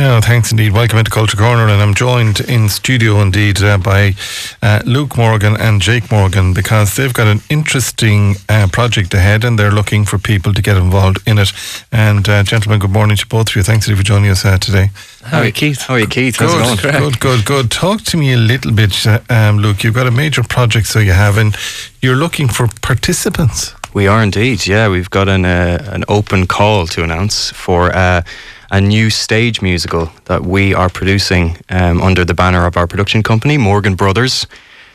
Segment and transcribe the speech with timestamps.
[0.00, 0.72] Yeah, thanks indeed.
[0.72, 4.14] Welcome into Culture Corner, and I'm joined in studio indeed uh, by
[4.62, 9.58] uh, Luke Morgan and Jake Morgan because they've got an interesting uh, project ahead, and
[9.58, 11.52] they're looking for people to get involved in it.
[11.92, 13.62] And uh, gentlemen, good morning to both of you.
[13.62, 14.88] Thanks for joining us uh, today.
[15.22, 15.82] How are you, Keith?
[15.82, 16.36] How are you, Keith?
[16.36, 17.10] How's good, it going?
[17.10, 17.70] good, good, good.
[17.70, 19.84] Talk to me a little bit, uh, um, Luke.
[19.84, 21.54] You've got a major project, so you have, and
[22.00, 23.74] you're looking for participants.
[23.92, 24.66] We are indeed.
[24.66, 28.22] Yeah, we've got an uh, an open call to announce for uh,
[28.70, 33.22] a new stage musical that we are producing um, under the banner of our production
[33.22, 34.46] company, Morgan Brothers.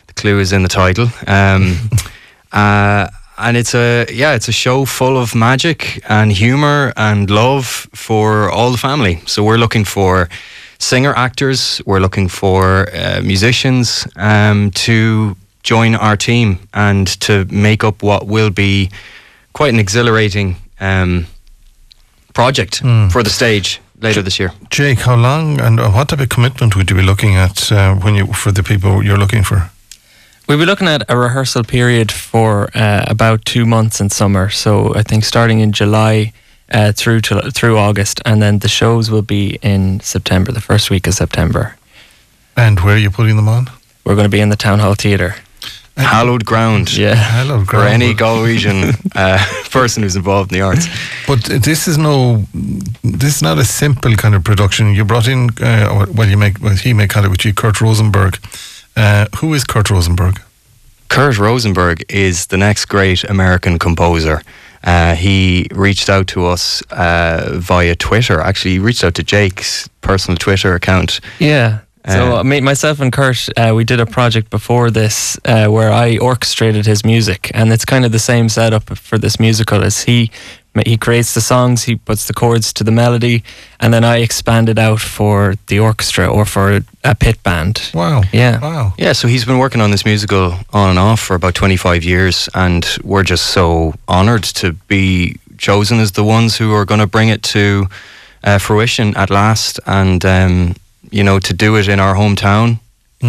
[0.08, 1.10] The clue is in the title.
[1.28, 1.90] Um,
[2.52, 3.08] uh,
[3.38, 8.50] and it's a yeah, it's a show full of magic and humor and love for
[8.50, 9.22] all the family.
[9.26, 10.30] So we're looking for
[10.80, 17.84] singer actors, we're looking for uh, musicians um, to join our team and to make
[17.84, 18.90] up what will be
[19.54, 21.26] quite an exhilarating um,
[22.36, 23.10] project Mm.
[23.12, 24.52] for the stage later this year.
[24.70, 27.96] Jake, how long and uh, what type of commitment would you be looking at uh,
[28.04, 29.58] when you for the people you're looking for?
[30.48, 34.50] We'll be looking at a rehearsal period for uh, about two months in summer.
[34.52, 36.34] So I think starting in July
[36.74, 40.90] uh, through to through August, and then the shows will be in September, the first
[40.90, 41.76] week of September.
[42.56, 43.70] And where are you putting them on?
[44.04, 45.34] We're going to be in the Town Hall Theatre.
[45.98, 46.96] Hallowed ground.
[46.96, 47.16] Yeah.
[47.16, 49.38] Hello, For any Galwegian uh,
[49.70, 50.88] person who's involved in the arts.
[51.26, 52.44] But this is no,
[53.04, 54.94] this is not a simple kind of production.
[54.94, 57.80] You brought in, uh, well, you make, well, he may call it with you, Kurt
[57.80, 58.38] Rosenberg.
[58.96, 60.42] Uh, who is Kurt Rosenberg?
[61.08, 64.42] Kurt Rosenberg is the next great American composer.
[64.84, 68.40] Uh, he reached out to us uh, via Twitter.
[68.42, 71.22] Actually, he reached out to Jake's personal Twitter account.
[71.40, 71.80] Yeah.
[72.08, 75.68] So Uh, uh, me, myself and Kurt, uh, we did a project before this uh,
[75.68, 79.84] where I orchestrated his music, and it's kind of the same setup for this musical.
[79.84, 80.30] As he
[80.86, 83.44] he creates the songs, he puts the chords to the melody,
[83.80, 87.92] and then I expand it out for the orchestra or for a pit band.
[87.94, 88.24] Wow.
[88.34, 88.60] Yeah.
[88.60, 88.94] Wow.
[88.98, 92.50] Yeah, so he's been working on this musical on and off for about 25 years,
[92.54, 97.08] and we're just so honoured to be chosen as the ones who are going to
[97.08, 97.88] bring it to
[98.44, 100.76] uh, fruition at last, and um,
[101.18, 102.68] you know, to do it in our hometown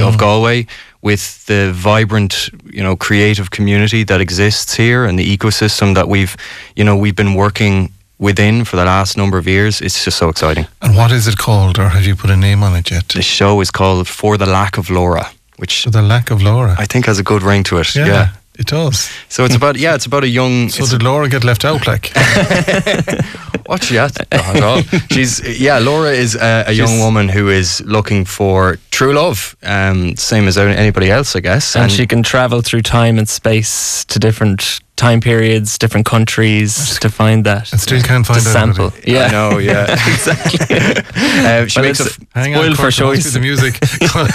[0.06, 0.18] of Mhm.
[0.18, 0.66] Galway
[1.02, 2.34] with the vibrant,
[2.76, 6.34] you know, creative community that exists here and the ecosystem that we've,
[6.78, 9.80] you know, we've been working within for the last number of years.
[9.80, 10.66] It's just so exciting.
[10.80, 13.04] And what is it called, or have you put a name on it yet?
[13.08, 15.24] The show is called For the Lack of Laura,
[15.58, 16.74] which For the lack of Laura.
[16.82, 17.94] I think has a good ring to it.
[17.94, 18.28] yeah, yeah.
[18.58, 19.10] It does.
[19.28, 20.68] So it's about yeah, it's about a young.
[20.68, 21.86] So did Laura get left out?
[21.86, 22.12] Like,
[23.68, 24.16] Watch that.
[24.32, 24.82] Not at all.
[25.10, 25.78] She's yeah.
[25.78, 30.56] Laura is a, a young woman who is looking for true love, um, same as
[30.56, 31.76] anybody else, I guess.
[31.76, 37.08] And, she can travel through time and space to different time periods, different countries to
[37.10, 37.70] find that.
[37.72, 38.52] and still can't to find out.
[38.52, 38.84] sample.
[38.92, 39.12] anybody.
[39.12, 39.26] Yeah.
[39.26, 39.58] I know.
[39.58, 39.86] Yeah.
[40.06, 40.76] exactly.
[40.76, 43.32] uh, she Well, makes a Spoil for Kurt, there choice.
[43.32, 43.78] The music.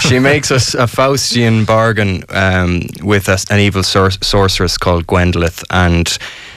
[0.00, 5.64] she makes us a Faustian bargain um, with a, an evil sor- sorceress called Gwendolith,
[5.70, 6.16] and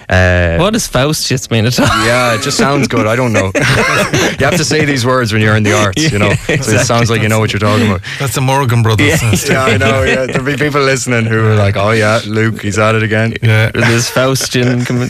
[0.09, 1.85] uh, what does Faust just mean at all?
[2.05, 3.07] Yeah, it just sounds good.
[3.07, 3.51] I don't know.
[4.39, 6.33] you have to say these words when you're in the arts, you know.
[6.47, 8.01] Yeah, So it sounds like you know what you're talking about.
[8.19, 9.21] That's the Morgan brothers.
[9.21, 9.31] Yeah.
[9.55, 10.03] Yeah, I know.
[10.03, 13.33] Yeah, there'll be people listening who are like, "Oh yeah, Luke, he's at it again."
[13.41, 13.71] Yeah.
[13.71, 14.85] this Faustian.
[14.85, 15.09] com-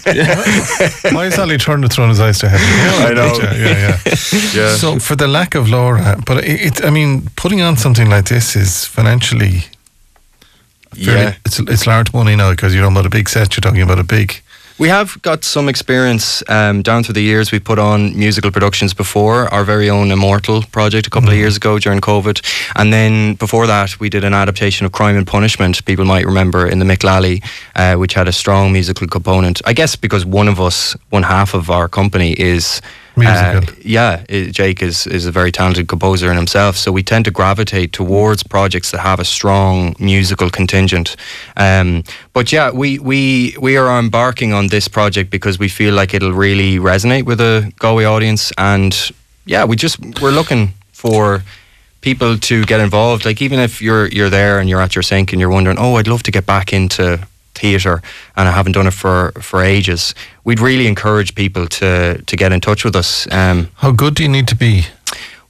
[1.15, 2.67] Why is Ali Turner throwing his eyes to heaven?
[2.67, 3.33] Yeah, I know.
[3.41, 4.15] Yeah, yeah, yeah.
[4.53, 4.75] Yeah.
[4.75, 8.25] So for the lack of Laura, but it, it, I mean, putting on something like
[8.25, 9.63] this is financially,
[10.93, 11.35] fairly, Yeah.
[11.45, 13.55] it's it's large money now because you're talking about a big set.
[13.55, 14.41] You're talking about a big.
[14.77, 17.49] We have got some experience um, down through the years.
[17.49, 21.55] We put on musical productions before our very own Immortal project a couple of years
[21.55, 22.41] ago during COVID,
[22.75, 25.85] and then before that we did an adaptation of Crime and Punishment.
[25.85, 27.41] People might remember in the Mick Lally,
[27.77, 29.61] uh, which had a strong musical component.
[29.65, 32.81] I guess because one of us, one half of our company is.
[33.17, 33.69] Musical.
[33.69, 37.25] Uh, yeah, i- Jake is, is a very talented composer in himself, so we tend
[37.25, 41.15] to gravitate towards projects that have a strong musical contingent.
[41.57, 46.13] Um, but yeah, we, we we are embarking on this project because we feel like
[46.13, 48.93] it'll really resonate with a Galway audience, and
[49.45, 51.43] yeah, we just we're looking for
[52.01, 53.25] people to get involved.
[53.25, 55.95] Like even if you're you're there and you're at your sink and you're wondering, oh,
[55.95, 57.19] I'd love to get back into
[57.65, 57.99] theatre
[58.35, 60.13] and I haven't done it for for ages.
[60.43, 63.27] We'd really encourage people to to get in touch with us.
[63.31, 64.83] Um, How good do you need to be?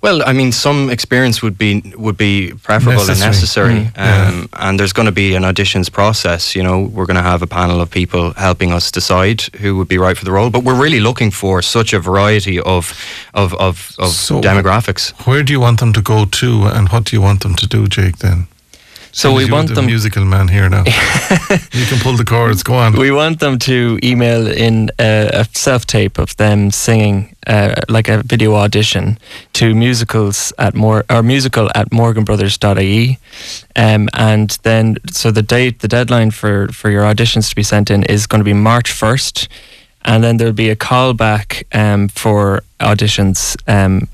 [0.01, 3.73] well, I mean, some experience would be would be preferable and Necessary.
[3.73, 4.27] necessary, Mm, yeah.
[4.29, 6.55] um, and there's going to be an auditions process.
[6.55, 9.87] You know, we're going to have a panel of people helping us decide who would
[9.87, 10.49] be right for the role.
[10.51, 12.93] But we're really looking for such a variety of
[13.33, 15.13] of of, of So- demographics.
[15.27, 16.47] Where do you want them to go to,
[16.77, 18.17] and what do you want them to do, Jake?
[18.17, 18.47] Then
[19.15, 20.83] So we want the them musical man here now.
[21.71, 22.63] you can pull the chords.
[22.63, 22.91] Go on.
[22.97, 28.09] We want them to email in a, a self tape of them singing, uh, like
[28.09, 29.17] a video audition,
[29.53, 33.17] to musicals at more or musical at morganbrothers.ie,
[33.77, 37.89] um, and then so the date, the deadline for for your auditions to be sent
[37.89, 39.47] in is going to be March first,
[40.03, 43.55] and then there'll be a callback um, for auditions.
[43.65, 44.09] Um,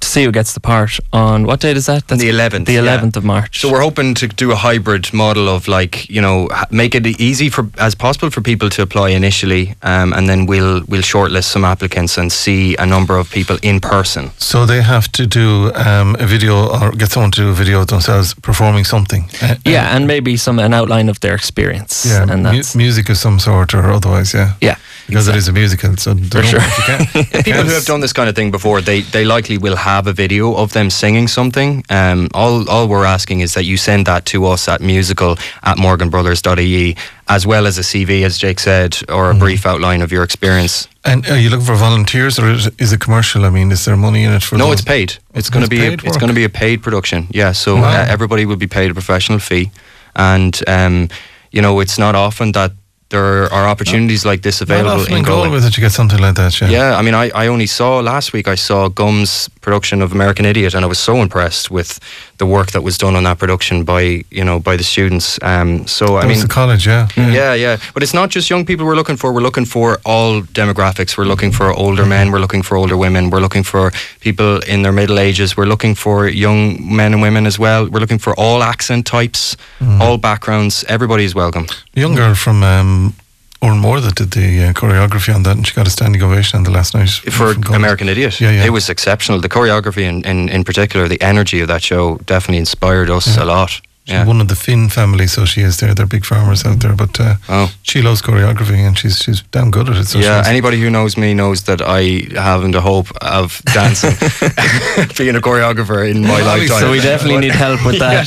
[0.00, 2.06] to see who gets the part on what date is that?
[2.08, 2.66] That's the 11th.
[2.66, 3.18] The 11th yeah.
[3.18, 3.60] of March.
[3.60, 7.48] So we're hoping to do a hybrid model of like you know make it easy
[7.50, 11.64] for as possible for people to apply initially, um, and then we'll we'll shortlist some
[11.64, 14.30] applicants and see a number of people in person.
[14.38, 17.80] So they have to do um, a video or get someone to do a video
[17.80, 19.28] of themselves performing something.
[19.42, 22.06] Uh, yeah, uh, and maybe some an outline of their experience.
[22.06, 24.34] Yeah, and mu- music of some sort or otherwise.
[24.34, 24.54] Yeah.
[24.60, 24.76] Yeah
[25.10, 25.36] because exactly.
[25.36, 25.96] it is a musical.
[25.96, 26.60] So for sure,
[27.44, 30.12] people who have done this kind of thing before, they they likely will have a
[30.12, 31.84] video of them singing something.
[31.90, 35.76] Um, all all we're asking is that you send that to us at musical at
[35.76, 36.96] morganbrothers.ie
[37.28, 39.38] as well as a CV, as Jake said, or a mm.
[39.38, 40.88] brief outline of your experience.
[41.04, 43.44] And are you looking for volunteers, or is, is it commercial?
[43.44, 44.56] I mean, is there money in it for?
[44.56, 44.80] No, those?
[44.80, 45.16] it's paid.
[45.34, 47.28] It's going to be a, it's going to be a paid production.
[47.30, 47.88] Yeah, so wow.
[47.88, 49.70] uh, everybody will be paid a professional fee,
[50.16, 51.08] and um,
[51.52, 52.72] you know, it's not often that
[53.10, 55.48] there are opportunities like this available in Galway.
[55.50, 56.60] with it to get something like that.
[56.60, 56.70] Yeah.
[56.70, 58.48] Yeah, I mean, I, I only saw last week.
[58.48, 62.00] I saw Gum's production of American Idiot, and I was so impressed with
[62.38, 65.38] the work that was done on that production by you know by the students.
[65.42, 67.08] Um, so that I mean, the college, yeah.
[67.16, 67.76] yeah, yeah, yeah.
[67.94, 69.32] But it's not just young people we're looking for.
[69.32, 71.16] We're looking for all demographics.
[71.16, 72.30] We're looking for older men.
[72.32, 73.30] We're looking for older women.
[73.30, 75.56] We're looking for people in their middle ages.
[75.56, 77.88] We're looking for young men and women as well.
[77.88, 80.00] We're looking for all accent types, mm.
[80.00, 80.84] all backgrounds.
[80.88, 81.66] Everybody is welcome.
[81.94, 82.62] young girl from.
[82.62, 83.14] Um,
[83.62, 86.56] or more that did the uh, choreography on that, and she got a standing ovation
[86.58, 88.40] on the last night for American Idiot.
[88.40, 89.40] Yeah, yeah, it was exceptional.
[89.40, 93.42] The choreography, in, in, in particular, the energy of that show definitely inspired us yeah.
[93.42, 93.80] a lot.
[94.10, 94.26] She's yeah.
[94.26, 95.94] one of the Finn family, so she is there.
[95.94, 97.72] They're big farmers out there, but uh, oh.
[97.82, 100.06] she loves choreography and she's she's damn good at it.
[100.06, 104.10] So yeah, anybody who knows me knows that I haven't a hope of dancing,
[105.16, 106.80] being a choreographer in my lifetime.
[106.80, 108.26] So we definitely need help with that.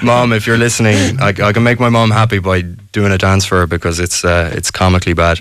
[0.02, 3.44] mom, if you're listening, I, I, can make my mom happy by doing a dance
[3.44, 5.38] for her because it's uh, it's comically bad.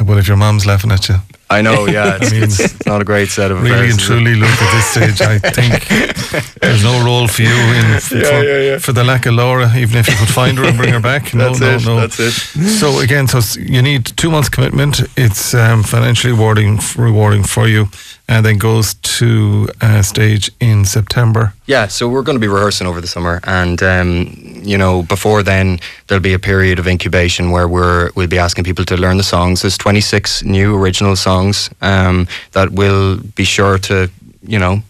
[0.00, 1.16] well, if your mom's laughing at you,
[1.50, 2.18] I know, yeah.
[2.20, 4.86] It's, I mean, it's not a great set of really and truly, look at this
[5.16, 5.20] stage.
[5.20, 8.78] I think there's no role for you in yeah, for, yeah, yeah.
[8.78, 11.32] for, the lack of Laura, even if you could find her and bring her back.
[11.38, 12.00] No, that's no, it, no.
[12.00, 12.32] That's it.
[12.32, 15.00] So again, so you need two months commitment.
[15.16, 17.88] It's um, financially rewarding, rewarding for you
[18.28, 21.54] and then goes to uh, stage in September.
[21.66, 25.42] Yeah, so we're going to be rehearsing over the summer, and um, you know, before
[25.42, 29.16] then there'll be a period of incubation where we're we'll be asking people to learn
[29.16, 29.62] the songs.
[29.62, 34.10] There's 26 new original songs um, that will be sure to
[34.42, 34.82] you know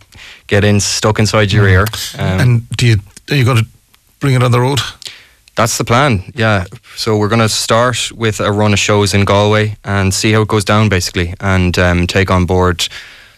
[0.49, 1.73] get in stuck inside your mm.
[1.73, 1.87] ear.
[2.19, 2.96] Um, and do you
[3.31, 3.67] are you going to
[4.20, 4.81] bring it on the road?
[5.55, 6.67] That's the plan, yeah.
[6.94, 10.43] So we're going to start with a run of shows in Galway and see how
[10.43, 12.87] it goes down, basically, and um, take on board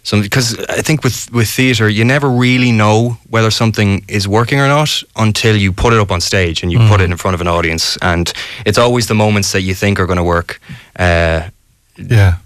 [0.02, 4.60] something because I think with with theatre you never really know whether something is working
[4.60, 6.88] or not until you put it up on stage and you mm.
[6.88, 8.32] put it in front of an audience and
[8.66, 10.60] it's always the moments that you think are going to work.
[10.96, 11.50] Uh,
[11.96, 12.36] yeah,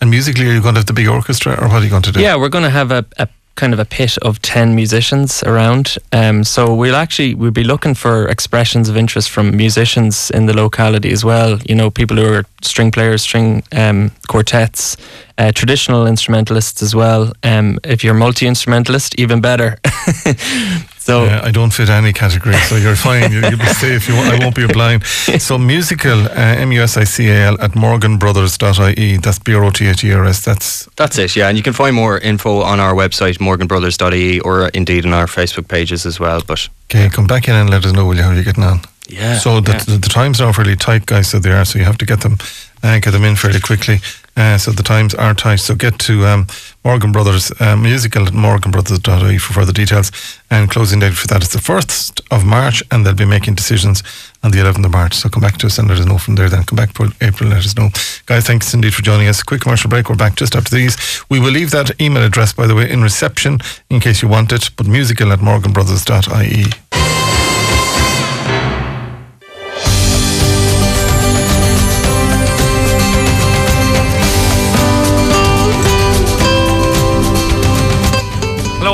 [0.00, 2.02] and musically, are you going to have the big orchestra, or what are you going
[2.02, 2.20] to do?
[2.20, 5.96] Yeah, we're going to have a, a kind of a pit of 10 musicians around.
[6.12, 10.54] Um, so we'll actually, we'll be looking for expressions of interest from musicians in the
[10.54, 11.58] locality as well.
[11.68, 14.96] You know, people who are string players, string um, quartets,
[15.38, 17.32] uh, traditional instrumentalists as well.
[17.42, 19.78] Um, if you're multi-instrumentalist, even better.
[21.04, 23.32] So I don't fit any category, so you're fine.
[23.32, 24.08] You, will be safe.
[24.08, 25.04] You, I won't be blind.
[25.04, 29.16] So musical, uh, M U S I C A L at morganbrothers.ie.
[29.16, 30.44] That's B R O T H E R S.
[30.44, 31.34] That's that's it.
[31.34, 35.26] Yeah, and you can find more info on our website morganbrothers.ie or indeed on our
[35.26, 36.40] Facebook pages as well.
[36.46, 38.80] But okay, come back in and let us know will you, how you're getting on.
[39.08, 39.38] Yeah.
[39.38, 39.84] So the, yeah.
[39.84, 41.28] the, the times are really tight, guys.
[41.30, 41.64] So they are.
[41.64, 42.38] So you have to get them
[42.82, 44.00] uh, get them in fairly quickly.
[44.34, 45.56] Uh, so the times are tight.
[45.56, 46.46] So get to um,
[46.84, 50.10] Morgan Brothers uh, musical at morganbrothers.ie for further details.
[50.50, 54.02] And closing date for that is the 1st of March, and they'll be making decisions
[54.42, 55.14] on the 11th of March.
[55.14, 56.48] So come back to us and let us know from there.
[56.48, 57.90] Then come back for April, let us know.
[58.26, 59.42] Guys, thanks indeed for joining us.
[59.42, 60.08] Quick commercial break.
[60.08, 60.96] We're back just after these.
[61.28, 63.58] We will leave that email address, by the way, in reception
[63.90, 64.70] in case you want it.
[64.76, 66.81] But musical at morganbrothers.ie.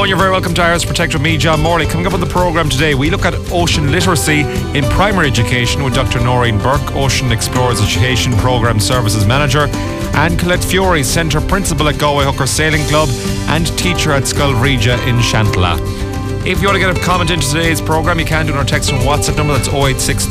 [0.05, 1.87] you're very welcome to Ours to Protect with me, John Morley.
[1.87, 4.41] Coming up on the programme today, we look at ocean literacy
[4.77, 6.21] in primary education with Dr.
[6.21, 9.67] Noreen Burke, Ocean Explorers Education Programme Services Manager,
[10.15, 13.09] and Colette Fiore, Centre Principal at Galway Hooker Sailing Club
[13.49, 15.79] and teacher at Bhríde in Shantalla.
[16.47, 18.61] If you want to get a comment into today's programme, you can do it on
[18.61, 19.55] our text and WhatsApp number.
[19.55, 20.27] That's 086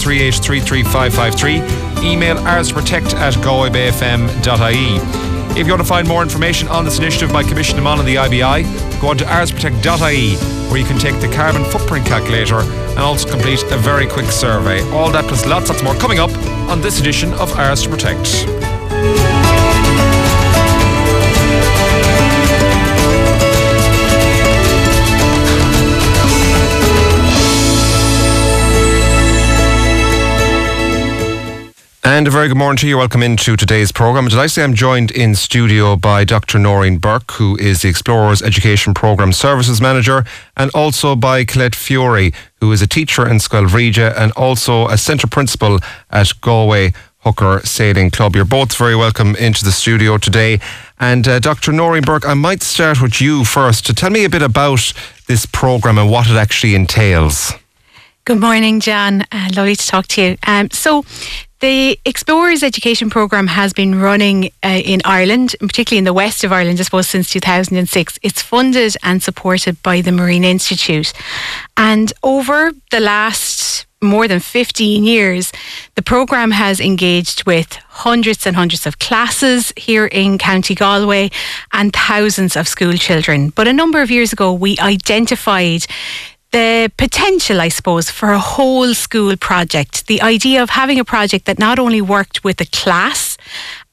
[2.03, 5.37] Email ourstoprotect at galwaybayfm.ie.
[5.58, 8.08] If you want to find more information on this initiative by Coimisiún na Meán and
[8.08, 10.36] the IBI, go on to ourstoprotect.ie
[10.70, 14.88] where you can take the carbon footprint calculator and also complete a very quick survey.
[14.92, 16.30] All that plus lots, lots more coming up
[16.70, 18.66] on this edition of Ours to Protect.
[32.08, 32.98] And a very good morning to you.
[32.98, 34.30] Welcome into today's programme.
[34.30, 36.58] Say I'm joined in studio by Dr.
[36.58, 40.24] Noreen Burke, who is the Explorers Education Programme Services Manager,
[40.56, 45.28] and also by Colette Fiore, who is a teacher in Scoilbhríde and also a centre
[45.28, 48.38] principal at Galway Hooker Sailing Club.
[48.38, 50.62] You're both very welcome into the studio today.
[51.02, 51.74] And uh, Dr.
[51.74, 54.94] Noreen Burke, I might start with you first to tell me a bit about
[55.28, 57.52] this programme and what it actually entails.
[58.24, 59.26] Good morning, Jan.
[59.32, 60.38] Uh, lovely to talk to you.
[60.46, 61.06] Um, so,
[61.60, 66.52] the Explorers Education Programme has been running uh, in Ireland, particularly in the west of
[66.52, 68.20] Ireland, I suppose, since 2006.
[68.22, 71.14] It's funded and supported by the Marine Institute.
[71.76, 75.52] And over the last more than 15 years,
[75.96, 81.32] the programme has engaged with hundreds and hundreds of classes here in County Galway
[81.74, 83.50] and thousands of school children.
[83.50, 85.88] But a number of years ago, we identified
[86.51, 90.08] the potential, I suppose, for a whole school project.
[90.08, 93.38] The idea of having a project that not only worked with a class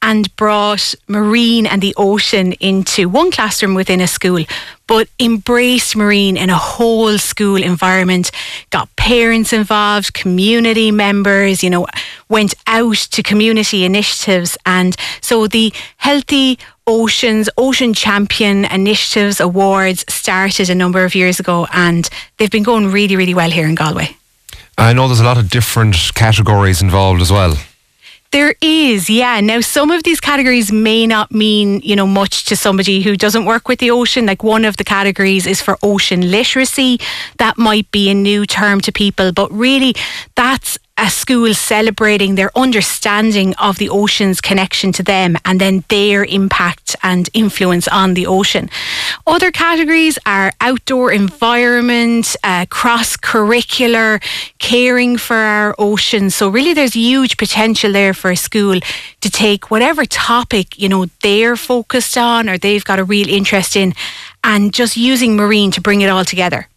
[0.01, 4.45] and brought marine and the ocean into one classroom within a school,
[4.87, 8.31] but embraced marine in a whole school environment,
[8.71, 11.87] got parents involved, community members, you know,
[12.29, 14.59] went out to community initiatives.
[14.67, 21.67] And so the Healthy Oceans, Ocean Champion Initiatives Awards started a number of years ago
[21.73, 24.17] and they've been going really, really well here in Galway.
[24.77, 27.57] I know there's a lot of different categories involved as well.
[28.33, 29.41] There is, yeah.
[29.41, 33.45] Now, some of these categories may not mean, you know, much to somebody who doesn't
[33.45, 34.27] work with the ocean.
[34.27, 36.99] Like one of the categories is for ocean literacy.
[37.39, 39.95] That might be a new term to people, but really
[40.35, 46.25] that's a school celebrating their understanding of the ocean's connection to them and then their
[46.25, 48.71] impact and influence on the ocean.
[49.27, 54.23] Other categories are outdoor environment, uh, cross curricular,
[54.61, 56.31] caring for our ocean.
[56.31, 58.79] So, really, there's huge potential there for a school
[59.21, 63.75] to take whatever topic you know they're focused on or they've got a real interest
[63.75, 63.95] in
[64.45, 66.69] and just using marine to bring it all together.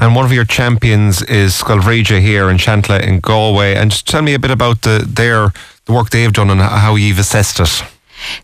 [0.00, 3.74] And one of your champions is Scoilbhríde here in Shantalla in Galway.
[3.74, 5.52] And just tell me a bit about the their
[5.86, 7.82] the work they've done and how you've assessed it.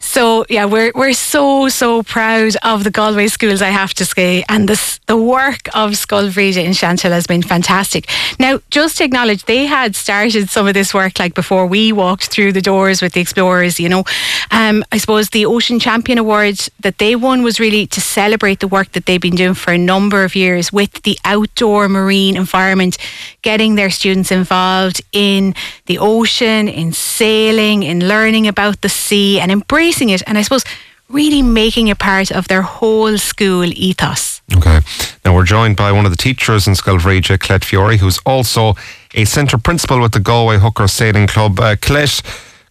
[0.00, 4.44] So yeah, we're we're so so proud of the Galway schools, I have to say,
[4.48, 8.08] and the the work of Scoilbhríde in Shantalla has been fantastic.
[8.38, 12.26] Now, just to acknowledge, they had started some of this work like before we walked
[12.28, 13.78] through the doors with the explorers.
[13.78, 14.04] You know,
[14.50, 18.68] um, I suppose the Ocean Champion Award that they won was really to celebrate the
[18.68, 22.98] work that they've been doing for a number of years with the outdoor marine environment,
[23.42, 25.54] getting their students involved in
[25.86, 30.42] the ocean, in sailing, in learning about the sea, and in embracing it and I
[30.42, 30.64] suppose
[31.08, 34.40] really making it part of their whole school ethos.
[34.56, 34.78] Okay.
[35.24, 38.74] Now we're joined by one of the teachers in Scoilbhríde, Colette Fiore, who's also
[39.14, 41.58] a centre principal with the Galway Hooker Sailing Club.
[41.58, 42.22] Uh, Colette,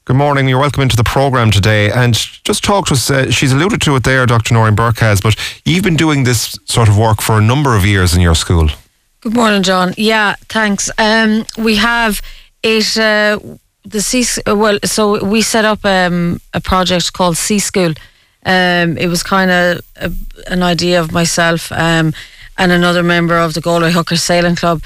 [0.05, 0.48] good morning.
[0.48, 1.91] You're welcome into the programme today.
[1.91, 2.13] And
[2.45, 4.53] just talk to us, uh, she's alluded to it there, Dr.
[4.53, 7.86] Noreen Burke has, but you've been doing this sort of work for a number of
[7.86, 8.69] years in your school.
[9.19, 9.93] Good morning, John.
[9.98, 10.89] Yeah, thanks.
[10.98, 12.22] Um, we have
[12.63, 12.98] it.
[12.98, 13.39] Uh,
[13.86, 17.94] the C uh, well, so we set up um, a project called Sea School.
[18.46, 19.82] Um, it was kind of
[20.48, 22.13] an idea of myself um,
[22.58, 24.82] and another member of the Galway Hooker Sailing Club.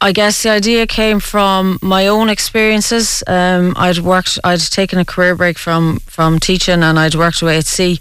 [0.00, 3.22] I guess the idea came from my own experiences.
[3.26, 7.58] Um, I'd worked, I'd taken a career break from from teaching, and I'd worked away
[7.58, 7.98] at sea.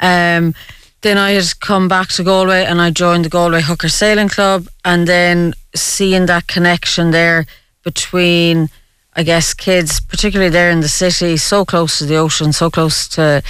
[0.00, 0.54] Um,
[1.02, 4.66] then I had come back to Galway, and I joined the Galway Hooker Sailing Club,
[4.84, 7.46] and then seeing that connection there
[7.84, 8.70] between
[9.16, 13.08] I guess kids, particularly there in the city, so close to the ocean, so close
[13.08, 13.42] to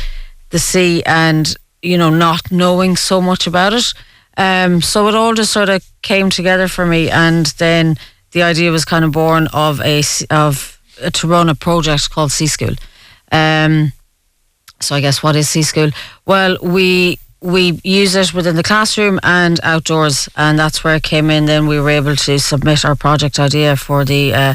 [0.50, 3.92] the sea, and you know, not knowing so much about it.
[4.36, 7.96] Um, so it all just sort of came together for me, and then
[8.30, 12.30] the idea was kind of born of a of a, to run a project called
[12.30, 12.74] Sea School.
[13.32, 13.92] Um,
[14.80, 15.90] so I guess what is Sea School?
[16.26, 21.28] Well, we we use it within the classroom and outdoors, and that's where it came
[21.28, 21.46] in.
[21.46, 24.54] Then we were able to submit our project idea for the uh,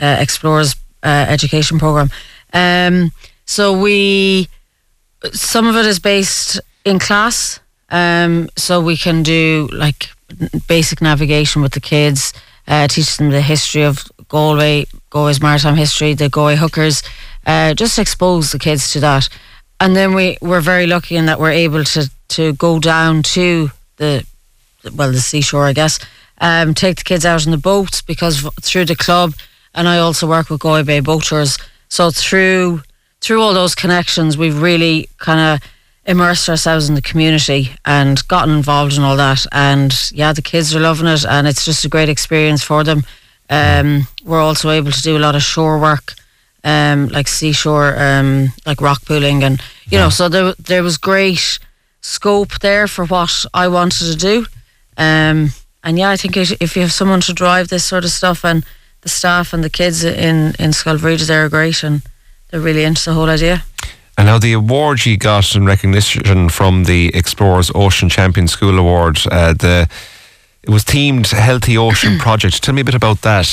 [0.00, 2.10] uh, Explorers uh, education program.
[2.52, 3.12] Um,
[3.44, 4.48] so we,
[5.32, 10.08] some of it is based in class, Um, so we can do like
[10.66, 12.32] basic navigation with the kids,
[12.66, 17.02] uh, teach them the history of Galway, Galway's maritime history, the Galway hookers,
[17.46, 19.28] uh, just expose the kids to that.
[19.78, 23.70] And then we we're very lucky in that we're able to to go down to
[23.96, 24.24] the
[24.96, 25.98] well the seashore, I guess.
[26.40, 29.32] Um, take the kids out on the boats because through the club,
[29.76, 31.58] and I also work with Galway Bay Boat Tours.
[31.88, 32.82] So through
[33.20, 35.68] through all those connections, we've really kind of
[36.06, 39.44] immersed ourselves in the community and gotten involved in all that.
[39.52, 43.04] And yeah, the kids are loving it, and it's just a great experience for them.
[43.48, 46.14] Um, we're also able to do a lot of shore work,
[46.64, 51.58] um, like seashore, um, like rock pooling, and you know, so there there was great
[52.00, 54.46] scope there for what I wanted to do.
[54.96, 55.50] Um,
[55.84, 58.64] and yeah, I think if you have someone to drive this sort of stuff, and
[59.06, 62.02] the staff and the kids in in Scoil Bhríde, they're great, and
[62.50, 63.62] they're really into the whole idea.
[64.18, 69.18] And now the award you got in recognition from the Explorers Ocean Champion School Award,
[69.30, 69.88] uh, the
[70.62, 72.62] it was themed Healthy Ocean Project.
[72.62, 73.48] Tell me a bit about that.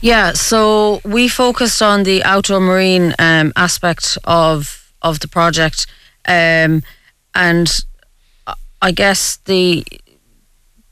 [0.00, 5.86] Yeah, so we focused on the outdoor marine um, aspect of of the project,
[6.28, 6.82] um,
[7.34, 7.68] and
[8.80, 9.84] I guess the,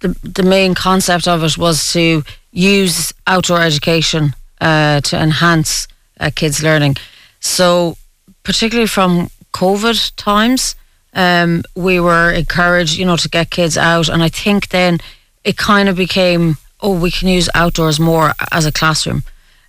[0.01, 5.89] the the main concept of it was to use outdoor education uh, to enhance
[6.19, 6.97] uh, kids' learning.
[7.41, 7.97] So,
[8.43, 10.75] particularly from COVID times,
[11.15, 14.99] um, we were encouraged, you know, to get kids out, and I think then
[15.45, 19.23] it kind of became, oh, we can use outdoors more as a classroom.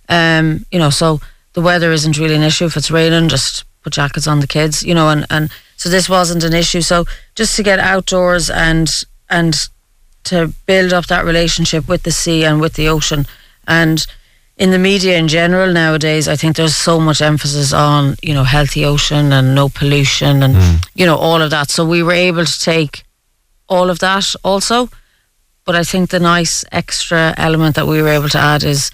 [0.08, 1.20] Um, you know, so
[1.54, 2.66] the weather isn't really an issue.
[2.66, 6.08] If it's raining, just put jackets on the kids, you know, and, and so this
[6.08, 6.80] wasn't an issue.
[6.80, 9.68] So just to get outdoors and and
[10.24, 13.26] to build up that relationship with the sea and with the ocean.
[13.66, 14.06] And
[14.56, 18.44] in the media in general nowadays, I think there's so much emphasis on, you know,
[18.44, 20.54] healthy ocean and no pollution and,
[20.94, 21.70] you know, all of that.
[21.70, 23.02] So we were able to take
[23.68, 24.88] all of that also.
[25.64, 28.90] But I think the nice extra element that we were able to add is,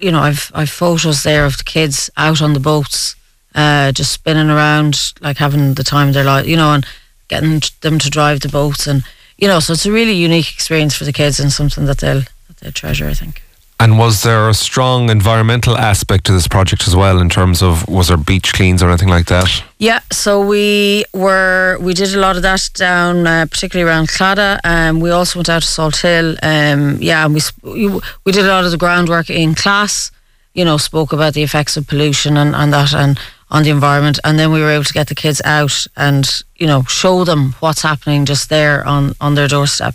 [0.00, 3.16] you know, I've I've photos there of the kids out on the boats,
[3.54, 6.86] uh, just spinning around, like having the time of their life, you know, and
[7.28, 9.04] getting them to drive the boats, and
[9.38, 12.22] you know, so it's a really unique experience for the kids and something that they'll
[12.48, 13.08] that they'll treasure.
[13.08, 13.42] I think.
[13.80, 17.86] And was there a strong environmental aspect to this project as well in terms of
[17.88, 19.62] was there beach cleans or anything like that?
[19.78, 24.60] Yeah, so we were we did a lot of that down, uh, particularly around Claddagh.
[24.64, 26.36] Um, we also went out to Salt Hill.
[26.42, 30.12] Um, yeah, and we we we did a lot of the groundwork in class.
[30.54, 33.18] You know, spoke about the effects of pollution and, and that and
[33.50, 36.66] on the environment, and then we were able to get the kids out and you
[36.66, 39.94] know show them what's happening just there on on their doorstep,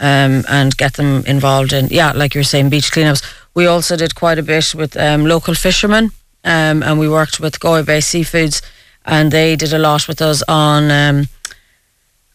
[0.00, 3.22] um, and get them involved in yeah, like you were saying, beach cleanups.
[3.54, 6.10] We also did quite a bit with um, local fishermen,
[6.44, 8.62] um, and we worked with Galway Bay Seafoods
[9.04, 11.28] and they did a lot with us on um,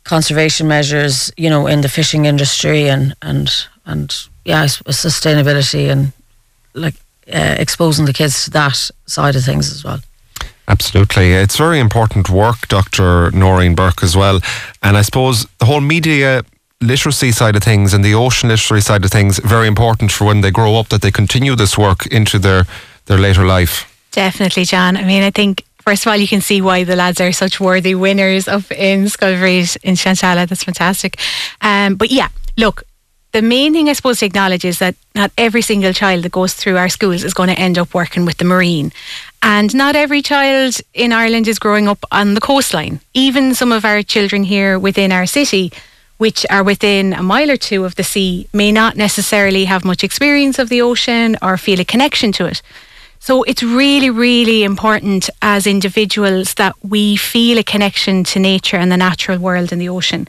[0.03, 3.49] conservation measures, you know, in the fishing industry and and
[3.85, 6.11] and yeah, sustainability and
[6.73, 6.95] like
[7.33, 9.99] uh, exposing the kids to that side of things as well.
[10.69, 11.33] Absolutely.
[11.33, 13.31] It's very important work, Dr.
[13.31, 14.39] Noreen Burke, as well.
[14.83, 16.43] And I suppose the whole media
[16.79, 20.41] literacy side of things and the ocean literacy side of things, very important for when
[20.41, 22.65] they grow up that they continue this work into their,
[23.05, 23.85] their later life.
[24.11, 24.95] Definitely, John.
[24.95, 27.59] I mean, I think first of all, you can see why the lads are such
[27.59, 30.47] worthy winners up in Scoil Bhríde in Shantalla.
[30.47, 31.17] That's fantastic.
[31.61, 32.83] Um, but yeah, look,
[33.31, 36.53] the main thing I suppose to acknowledge is that not every single child that goes
[36.53, 38.91] through our schools is going to end up working with the marine.
[39.41, 42.99] And not every child in Ireland is growing up on the coastline.
[43.13, 45.71] Even some of our children here within our city,
[46.17, 50.03] which are within a mile or two of the sea, may not necessarily have much
[50.03, 52.61] experience of the ocean or feel a connection to it.
[53.21, 58.91] So it's really, really important as individuals that we feel a connection to nature and
[58.91, 60.27] the natural world and the ocean.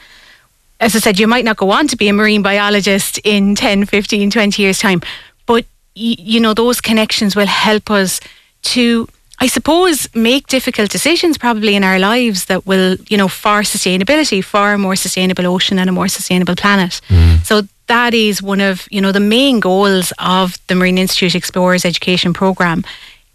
[0.80, 3.86] As I said, you might not go on to be a marine biologist in 10,
[3.86, 5.00] 15, 20 years' time,
[5.46, 5.64] but
[5.96, 8.20] y- you know, those connections will help us
[8.62, 13.62] to, I suppose, make difficult decisions probably in our lives that will, you know, for
[13.62, 17.00] sustainability, for a more sustainable ocean and a more sustainable planet.
[17.08, 17.44] Mm.
[17.44, 21.84] So that is one of, you know, the main goals of the Marine Institute Explorers
[21.84, 22.84] Education Programme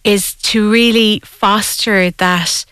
[0.03, 2.65] is to really foster that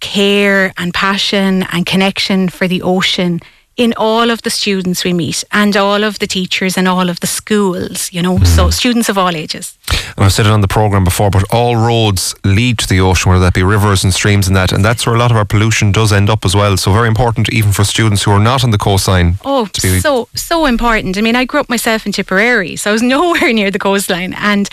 [0.00, 3.40] care and passion and connection for the ocean
[3.78, 7.20] in all of the students we meet and all of the teachers and all of
[7.20, 8.70] the schools, you know, so mm-hmm.
[8.70, 9.78] students of all ages.
[10.16, 13.30] And I've said it on the programme before, but all roads lead to the ocean,
[13.30, 14.72] whether that be rivers and streams and that.
[14.72, 16.76] And that's where a lot of our pollution does end up as well.
[16.76, 19.36] So very important even for students who are not on the coastline.
[19.44, 21.16] Oh, be- so so important.
[21.16, 24.34] I mean, I grew up myself in Tipperary, so I was nowhere near the coastline,
[24.34, 24.68] and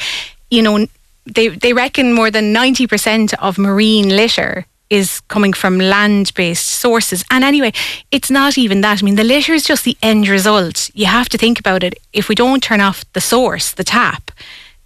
[0.50, 0.88] you know,
[1.26, 6.68] they they reckon more than ninety percent of marine litter is coming from land based
[6.68, 7.24] sources.
[7.32, 7.74] And anyway,
[8.12, 9.02] it's not even that.
[9.02, 10.90] I mean, the litter is just the end result.
[10.94, 11.96] You have to think about it.
[12.14, 14.32] If we don't turn off the source, the tap,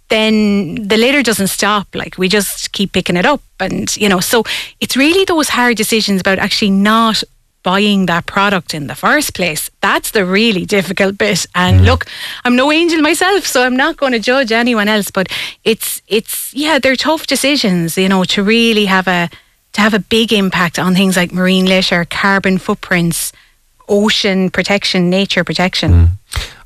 [0.08, 1.88] then the litter doesn't stop.
[1.94, 3.42] Like we just keep picking it up.
[3.58, 4.44] And, you know, so
[4.80, 7.22] it's really those hard decisions about actually not
[7.62, 9.70] buying that product in the first place.
[9.80, 11.46] That's the really difficult bit.
[11.54, 11.84] And mm.
[11.84, 12.06] look,
[12.44, 15.28] I'm no angel myself, so I'm not going to judge anyone else, but
[15.64, 19.28] it's it's yeah, they're tough decisions, you know, to really have a
[19.72, 23.32] to have a big impact on things like marine litter, carbon footprints,
[23.88, 25.92] ocean protection, nature protection.
[25.92, 26.08] Mm.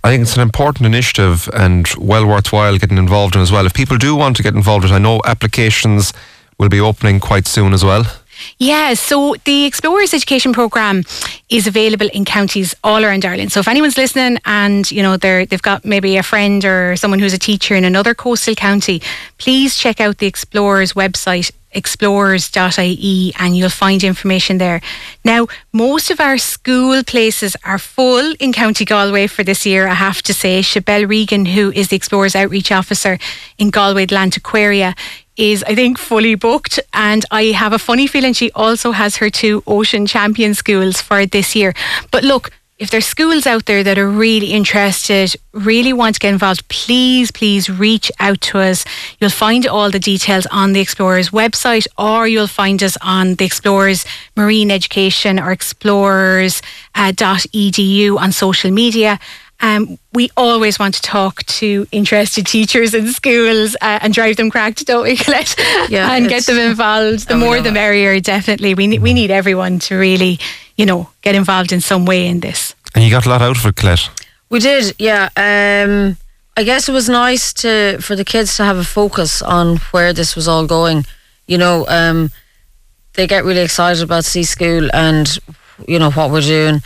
[0.02, 3.64] I think it's an important initiative and well worthwhile getting involved in as well.
[3.64, 6.12] If people do want to get involved, I know applications
[6.58, 8.04] will be opening quite soon as well.
[8.58, 11.04] Yeah, so the Explorers Education Programme
[11.48, 13.52] is available in counties all around Ireland.
[13.52, 17.18] So if anyone's listening and you know they're they've got maybe a friend or someone
[17.18, 19.02] who's a teacher in another coastal county,
[19.38, 24.80] please check out the Explorers website explorers.ie and you'll find information there.
[25.24, 29.94] Now, most of our school places are full in County Galway for this year, I
[29.94, 30.60] have to say.
[30.60, 33.18] Shabelle Regan, who is the Explorers Outreach Officer
[33.58, 34.94] in Galway Atlantaquaria,
[35.36, 36.80] is, I think, fully booked.
[36.92, 41.26] And I have a funny feeling she also has her two Ocean Champion schools for
[41.26, 41.74] this year.
[42.10, 46.32] But look, if there's schools out there that are really interested, really want to get
[46.32, 48.84] involved, please, please reach out to us.
[49.20, 53.44] You'll find all the details on the Explorers website or you'll find us on the
[53.44, 54.04] Explorers
[54.36, 59.20] Marine Education or explorers.edu uh, on social media.
[59.64, 64.50] Um, we always want to talk to interested teachers in schools uh, and drive them
[64.50, 65.56] cracked, don't we, Colette?
[65.88, 67.28] Yeah, and get them involved.
[67.28, 68.20] The more, the merrier.
[68.20, 70.38] Definitely, we need we need everyone to really,
[70.76, 72.74] you know, get involved in some way in this.
[72.94, 74.10] And you got a lot out of it, Colette.
[74.50, 75.30] We did, yeah.
[75.34, 76.18] Um,
[76.58, 80.12] I guess it was nice to for the kids to have a focus on where
[80.12, 81.06] this was all going.
[81.46, 82.30] You know, um,
[83.14, 85.38] they get really excited about Sea School and
[85.88, 86.82] you know what we're doing,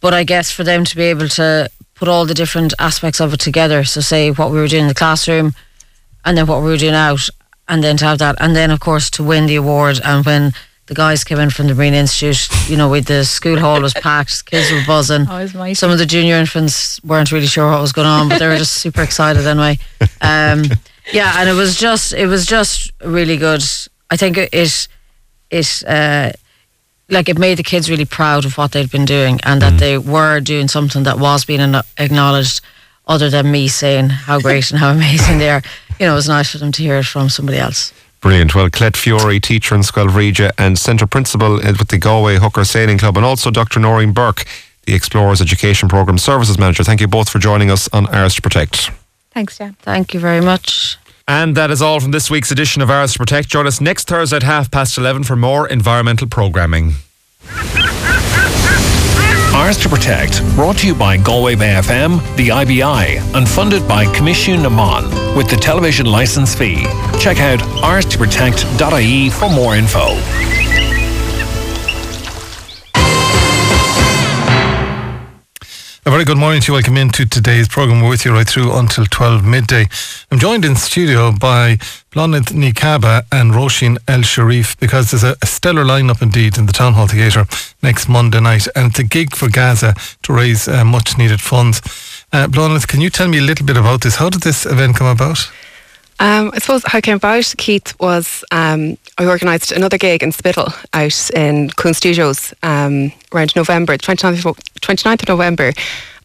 [0.00, 3.34] but I guess for them to be able to put all the different aspects of
[3.34, 3.84] it together.
[3.84, 5.54] So, say what we were doing in the classroom,
[6.24, 7.28] and then what we were doing out,
[7.68, 10.00] and then to have that, and then of course to win the award.
[10.04, 10.52] And when
[10.86, 13.94] the guys came in from the Marine Institute, you know, with the school hall was
[13.94, 15.26] packed, kids were buzzing.
[15.30, 18.46] Oh, Some of the junior infants weren't really sure what was going on, but they
[18.46, 19.78] were just super excited anyway.
[20.20, 20.64] Um,
[21.12, 23.64] yeah, and it was just, it was just really good.
[24.10, 24.88] I think it, it,
[25.50, 26.32] it uh,
[27.08, 29.78] like it made the kids really proud of what they'd been doing and that mm.
[29.78, 32.60] they were doing something that was being acknowledged
[33.06, 35.62] other than me saying how great and how amazing they are.
[36.00, 37.92] You know, it was nice for them to hear it from somebody else.
[38.20, 38.54] Brilliant.
[38.54, 42.98] Well, Colette Fiore, teacher in Scoil Bhríde and centre principal with the Galway Hooker Sailing
[42.98, 43.78] Club, and also Dr.
[43.78, 44.44] Noreen Burke,
[44.84, 46.82] the Explorers Education Programme Services Manager.
[46.82, 48.90] Thank you both for joining us on Ours to Protect.
[49.30, 49.76] Thanks, Jan.
[49.80, 50.98] Thank you very much.
[51.28, 53.48] And that is all from this week's edition of Ours to Protect.
[53.48, 56.92] Join us next Thursday at half past 11 for more environmental programming.
[59.54, 64.04] Ours to Protect, brought to you by Galway Bay FM, the IBI, and funded by
[64.04, 66.84] Coimisiún na Meán with the television licence fee.
[67.18, 70.65] Check out ourstoprotect.ie for more info.
[76.06, 76.74] A very good morning to you.
[76.74, 78.00] Welcome into today's programme.
[78.00, 79.86] We're with you right through until 12 midday.
[80.30, 81.78] I'm joined in studio by
[82.14, 86.72] Ní Cheaba and Roisin El Sharif because there's a, a, stellar lineup indeed in the
[86.72, 87.44] Town Hall Theatre
[87.82, 91.82] next Monday night and it's a gig for Gaza to raise uh, much needed funds.
[92.32, 92.46] Uh,
[92.86, 94.14] can you tell me a little bit about this?
[94.14, 95.50] How did this event come about?
[96.18, 100.30] Um, I suppose how it came about, Keith, was um, I organised another gig in
[100.32, 105.72] Spiddal out in Coon Studios um, around November, 29th of, 29th of November.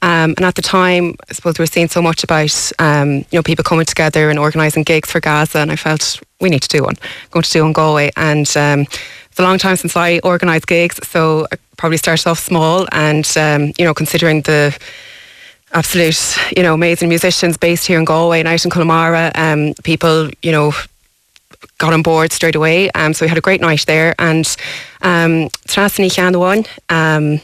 [0.02, 3.26] Um, and at the time, I suppose we were seeing so much about um, you
[3.34, 6.70] know people coming together and organising gigs for Gaza, and I felt we need to
[6.70, 6.96] do one,
[7.30, 8.12] going to do one Galway.
[8.18, 12.40] And um, it's a long time since I organised gigs, so I probably started off
[12.40, 13.28] small, and
[13.78, 14.76] you know considering the
[15.74, 19.32] absolute, you know, amazing musicians based here in Galway and out in Connemara.
[19.36, 20.74] Um, people, you know,
[21.78, 22.90] got on board straight away.
[22.92, 24.14] Um, so we had a great night there.
[24.20, 24.46] And
[25.02, 27.42] um, Treasa Ní Cheannabháin, um,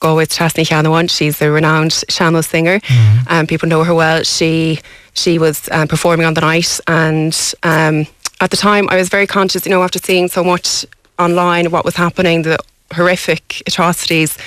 [0.00, 2.78] Cheannabháin, she's a renowned sean-nós singer.
[2.78, 3.32] Mm-hmm.
[3.32, 4.22] Um, people know her well.
[4.22, 4.80] She
[5.14, 6.80] she was um, performing on the night.
[6.86, 7.34] And
[7.64, 8.06] um,
[8.40, 10.86] at the time, I was very conscious, you know, after seeing so much
[11.18, 12.58] online, what was happening, the
[12.92, 14.38] horrific atrocities.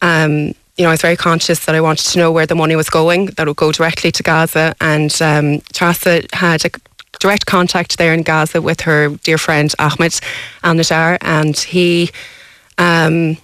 [0.00, 2.74] Um, you know, I was very conscious that I wanted to know where the money
[2.74, 4.74] was going, that would go directly to Gaza.
[4.80, 5.62] And um,
[6.32, 6.70] had a
[7.20, 10.18] direct contact there in Gaza with her dear friend Ahmed
[10.62, 12.10] Al Najjar, and he.
[12.78, 13.36] Um,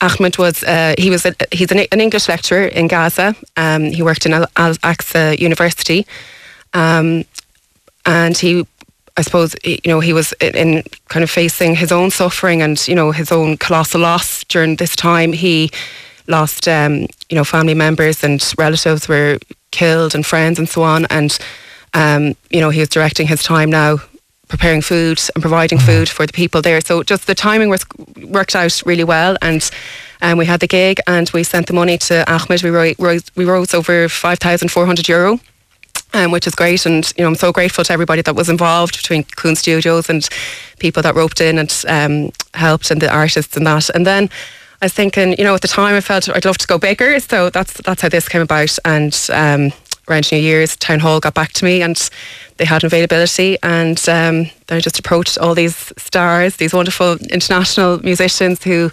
[0.00, 3.34] Ahmed was uh, he was a, he's an, an, English lecturer in Gaza.
[3.56, 6.06] Um, he worked in Al Aqsa University,
[6.72, 7.24] um,
[8.06, 8.64] and he
[9.16, 12.86] I suppose you know he was in, in kind of facing his own suffering and
[12.86, 15.32] you know his own colossal loss during this time.
[15.32, 15.70] He
[16.28, 19.38] lost um, you know family members and relatives were
[19.70, 21.06] killed and friends and so on.
[21.06, 21.38] And
[21.94, 23.98] um, you know he was directing his time now
[24.48, 26.80] preparing food and providing food for the people there.
[26.80, 27.84] So just the timing was
[28.24, 29.68] worked out really well and.
[30.20, 32.64] Um, we had the gig and we sent the money to Ahmed.
[32.64, 35.38] We wrote, we wrote over 5,400 euro
[36.14, 36.86] um, which is great.
[36.86, 40.28] And you know, I'm so grateful to everybody that was involved between Coon Studios and
[40.78, 43.88] people that roped in and um, helped, and the artists and that.
[43.90, 44.30] And then
[44.80, 47.18] I was thinking, you know, at the time I felt I'd love to go bigger,
[47.18, 48.78] so that's that's how this came about.
[48.84, 49.72] And um,
[50.08, 52.10] around New Year's, Town Hall got back to me and
[52.58, 57.98] they had availability, and um, then I just approached all these stars, these wonderful international
[57.98, 58.90] musicians who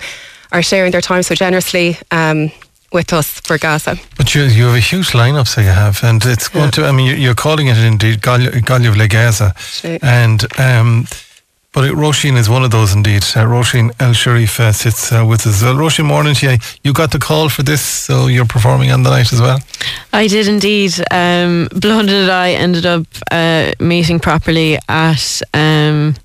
[0.51, 1.97] are sharing their time so generously.
[2.11, 2.51] Um,
[2.91, 3.97] with us for Gaza.
[4.15, 6.85] But you, you have a huge lineup, so you have, and it's going to.
[6.85, 9.53] I mean, you're calling it indeed Gaillimh Le Gaza,
[10.01, 11.05] and um,
[11.75, 13.23] but it, Roisin is one of those indeed.
[13.35, 15.61] Uh, Roisin El Sharif uh, sits uh, with us.
[15.61, 16.57] Well, Roisin, morning to you.
[16.85, 19.59] You got the call for this, so you're performing on the night as well.
[20.13, 20.93] I did indeed.
[21.11, 25.41] Um, Blondin and I ended up uh, meeting properly at.
[25.53, 26.15] Um,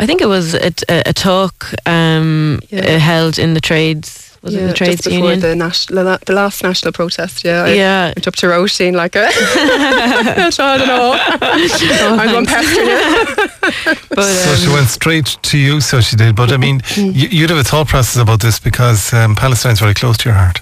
[0.00, 2.98] I think it was a, a, a talk um, yeah.
[2.98, 5.40] held in the trades was yeah, it the trades just union?
[5.40, 7.64] The, national, the last national protest, yeah.
[7.64, 8.06] I yeah.
[8.06, 11.14] went up to Roisin like a, I don't know.
[11.16, 16.36] oh, I'm going pester but, So um, she went straight to you, so she did.
[16.36, 17.12] But I mean, mm.
[17.14, 20.60] you'd have a thought process about this because um, Palestine's very close to your heart.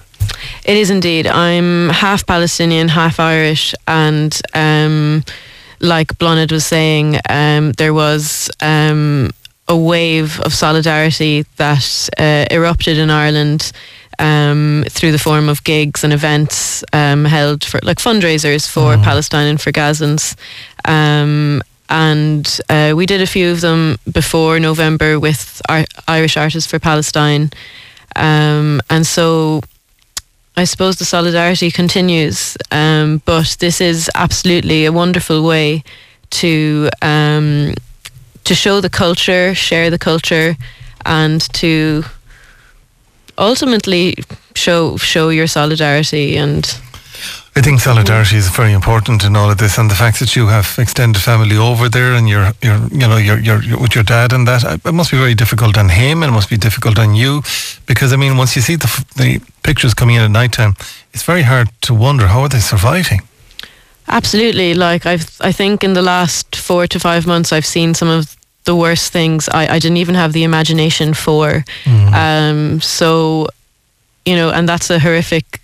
[0.65, 1.27] It is indeed.
[1.27, 5.25] I'm half Palestinian, half Irish, and um,
[5.81, 9.31] like Blonid was saying, um, there was um,
[9.69, 13.73] a wave of solidarity that uh, erupted in Ireland
[14.19, 19.03] um, through the form of gigs and events um, held for like fundraisers for mm.
[19.03, 20.37] Palestine and for Gazans.
[20.85, 26.71] Um, and uh, we did a few of them before November with our Irish Artists
[26.71, 27.51] for Palestine.
[28.17, 29.61] Um, and so
[30.57, 35.85] I suppose the solidarity continues, um, but this is absolutely a wonderful way
[36.31, 37.75] to um,
[38.47, 40.57] to show the culture, share the culture,
[41.05, 42.05] and to
[43.37, 44.15] ultimately
[44.55, 46.65] show show your solidarity and.
[47.59, 50.49] I think solidarity is very important in all of this, and the fact that you
[50.49, 54.35] have extended family over there, and you're, you're, you know, you're, you're with your dad,
[54.35, 57.15] and that it must be very difficult on him, and it must be difficult on
[57.15, 57.43] you,
[57.87, 60.75] because I mean, once you see the the pictures coming in at night time,
[61.15, 63.26] it's very hard to wonder how are they surviving.
[64.09, 64.75] Absolutely.
[64.75, 68.37] Like I've, I think in the last four to five months, I've seen some of
[68.65, 71.65] the worst things I, I didn't even have the imagination for.
[71.85, 72.15] Mm-hmm.
[72.15, 73.47] Um, so,
[74.25, 75.61] you know, and that's a horrific.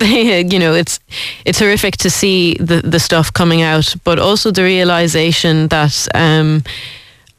[0.00, 1.00] you know, it's
[1.44, 6.08] it's horrific to see the the stuff coming out, but also the realization that.
[6.14, 6.62] Um,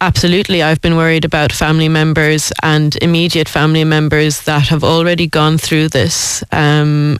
[0.02, 5.58] absolutely, I've been worried about family members and immediate family members that have already gone
[5.58, 7.20] through this um,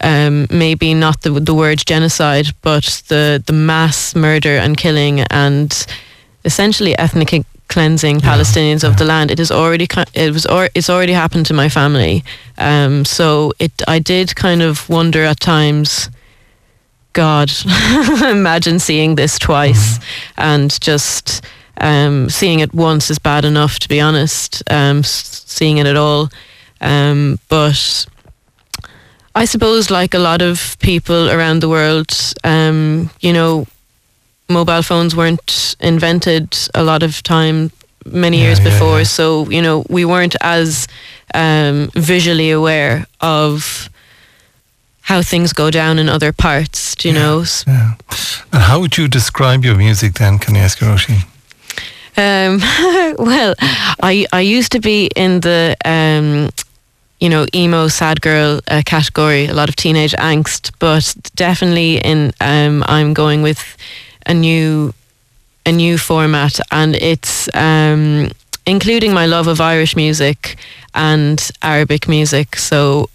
[0.00, 5.86] um, maybe not the the word genocide, but the the mass murder and killing and
[6.44, 8.90] essentially ethnic cleansing yeah, Palestinians yeah.
[8.90, 9.30] of the land.
[9.30, 12.22] It is already it was or, it's already happened to my family.
[12.58, 16.10] Um, so it I did kind of wonder at times.
[17.12, 17.50] God,
[18.22, 20.40] imagine seeing this twice mm-hmm.
[20.42, 21.44] and just
[21.78, 24.62] um, seeing it once is bad enough, to be honest.
[24.70, 26.28] Um, seeing it at all,
[26.80, 28.06] um, but
[29.34, 32.12] I suppose, like a lot of people around the world,
[32.42, 33.66] um, you know,
[34.48, 37.70] mobile phones weren't invented a lot of time
[38.04, 39.04] many yeah, years yeah, before, yeah.
[39.04, 40.86] so you know we weren't as
[41.34, 43.88] um, visually aware of
[45.02, 46.94] how things go down in other parts.
[46.94, 47.44] Do you know?
[47.66, 47.94] Yeah.
[48.52, 50.38] And how would you describe your music then?
[50.38, 50.88] Can I ask you,
[52.16, 52.60] Um,
[53.18, 53.54] well,
[54.02, 56.50] I I used to be in the um,
[57.20, 62.32] you know, emo, sad girl uh, category, a lot of teenage angst, but definitely in
[62.40, 63.76] um, I'm going with
[64.26, 64.94] a new
[65.66, 68.30] a new format, and it's um,
[68.66, 70.56] including my love of Irish music
[70.94, 72.56] and Arabic music.
[72.56, 73.10] So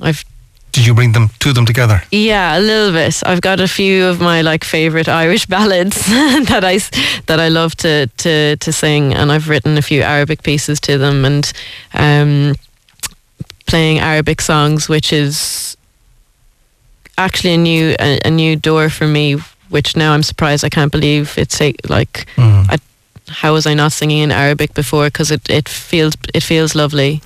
[0.00, 0.24] I've
[0.72, 2.02] did you bring them to them together?
[2.10, 3.22] Yeah, a little bit.
[3.24, 6.78] I've got a few of my like favorite Irish ballads that I
[7.26, 10.98] that I love to to to sing, and I've written a few Arabic pieces to
[10.98, 11.52] them, and
[11.94, 12.54] um,
[13.68, 15.76] playing Arabic songs, which is
[17.16, 19.36] actually a new a, a new door for me.
[19.68, 22.64] Which now I'm surprised I can't believe it's a, like mm.
[22.70, 22.78] I,
[23.28, 25.06] how was I not singing in Arabic before?
[25.06, 27.20] Because it, it feels it feels lovely.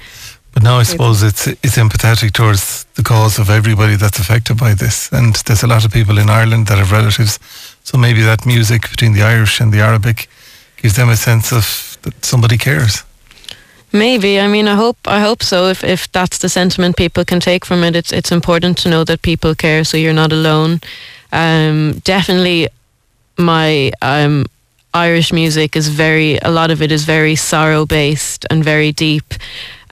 [0.52, 4.74] But now I suppose it's it's empathetic towards the cause of everybody that's affected by
[4.74, 7.38] this, and there's a lot of people in Ireland that have relatives.
[7.84, 10.28] So maybe that music between the Irish and the Arabic
[10.76, 13.04] gives them a sense of that somebody cares.
[13.92, 14.40] Maybe.
[14.40, 14.96] I mean, I hope.
[15.06, 15.68] I hope so.
[15.68, 19.04] If if that's the sentiment people can take from it, it's it's important to know
[19.04, 20.80] that people care, so you're not alone.
[21.30, 22.68] Um, definitely,
[23.36, 24.46] my um,
[24.94, 26.38] Irish music is very.
[26.38, 29.34] A lot of it is very sorrow based and very deep,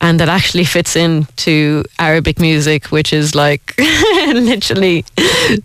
[0.00, 5.04] and that actually fits into Arabic music, which is like literally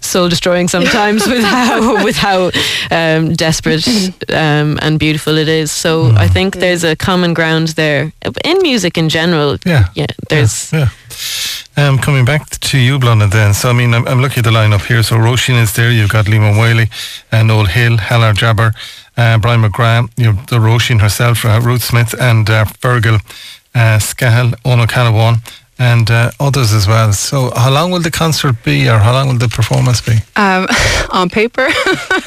[0.01, 2.51] soul destroying sometimes with how with how
[2.91, 3.87] um, desperate
[4.31, 5.71] um, and beautiful it is.
[5.71, 8.11] So I think there's a common ground there
[8.43, 9.57] in music in general.
[9.65, 10.07] Yeah, yeah.
[10.29, 10.89] There's yeah.
[11.77, 13.53] Um, coming back to you, Blonda, then.
[13.53, 15.03] So, I mean, I'm, I'm looking at the lineup here.
[15.03, 15.91] So, Roisin is there.
[15.91, 16.89] You've got Liam Whaley,
[17.33, 18.71] and Noel Hill, Heller Jabber,
[19.17, 23.19] uh, Brian McGrath, you know, the Roisin herself, uh, Ruth Smith, and uh, Fergal
[23.75, 25.39] uh, Scahill, Ono Canawan,
[25.77, 27.11] and uh, others as well.
[27.13, 30.17] So, how long will the concert be, or how long will the performance be?
[30.35, 30.67] Um,
[31.11, 31.67] on paper,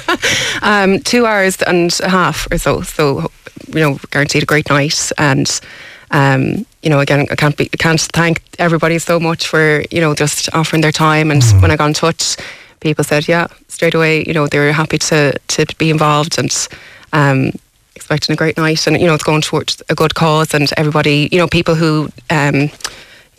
[0.63, 2.83] um, two hours and a half or so.
[2.83, 3.31] So,
[3.69, 5.11] you know, guaranteed a great night.
[5.17, 5.61] And,
[6.11, 10.01] um, you know, again, I can't be, I can't thank everybody so much for, you
[10.01, 11.31] know, just offering their time.
[11.31, 12.37] And when I got in touch,
[12.81, 16.69] people said, yeah, straight away, you know, they were happy to, to be involved and,
[17.13, 17.53] um,
[17.99, 18.87] expecting a great night.
[18.87, 22.09] And, you know, it's going towards a good cause and everybody, you know, people who,
[22.31, 22.71] um,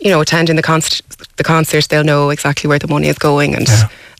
[0.04, 1.02] you know, attending the concert,
[1.36, 3.54] the concert, they'll know exactly where the money is going.
[3.54, 3.68] And,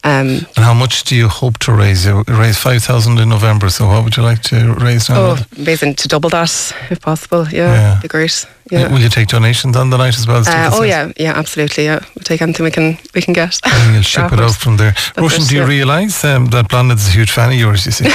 [0.05, 2.07] um, And how much do you hope to raise?
[2.07, 5.17] You raise 5,000 in November, so what would you like to raise now?
[5.21, 6.51] Oh, amazing to double that
[6.91, 7.47] if possible.
[7.49, 7.99] Yeah, Yeah.
[8.03, 8.47] be great.
[8.71, 8.89] Yeah.
[8.93, 10.37] Will you take donations on the night as well?
[10.39, 10.87] as Uh, oh sales?
[10.87, 11.85] yeah, yeah, absolutely.
[11.87, 13.59] Yeah, we'll take anything we can we can get.
[13.65, 14.93] And you'll ship it out from there.
[15.17, 15.67] That's Roisin, do you yeah.
[15.69, 18.05] realise um, that Blondin's a huge fan of yours, you see?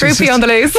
[0.00, 0.76] Groupie on the loose.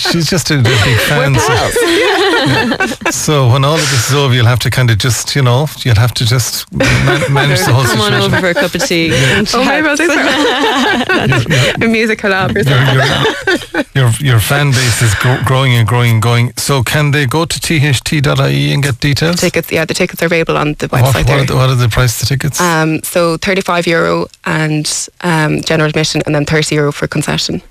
[0.12, 1.34] She's just a, a big fan.
[1.34, 5.42] So, so when all of this is over, you'll have to kind of just, you
[5.42, 8.29] know, you'll have to just man- manage the whole situation.
[8.34, 9.12] Over for a cup of tea.
[9.14, 10.14] and oh, maybe I'll do so.
[11.84, 13.94] a music collab or something.
[13.94, 16.52] Your, your, your fan base is gro- growing and growing and going.
[16.56, 19.36] So can they go to tht.ie and get details?
[19.40, 21.38] Tickets, yeah, the tickets are available on the What, website what, there.
[21.40, 22.60] are the, what are the price of the tickets?
[22.60, 27.62] Um, so 35 euro and um, general admission, and then 30 euro for concession.